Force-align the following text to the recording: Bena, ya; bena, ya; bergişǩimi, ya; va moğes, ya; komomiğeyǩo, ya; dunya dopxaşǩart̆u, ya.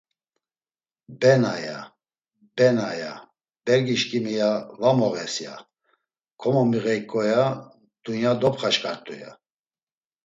Bena, 1.19 1.51
ya; 1.67 1.77
bena, 2.57 2.87
ya; 3.01 3.13
bergişǩimi, 3.65 4.33
ya; 4.39 4.51
va 4.79 4.91
moğes, 4.97 5.35
ya; 5.45 5.55
komomiğeyǩo, 6.41 7.21
ya; 7.33 7.41
dunya 8.03 8.31
dopxaşǩart̆u, 8.41 9.13
ya. 9.21 9.31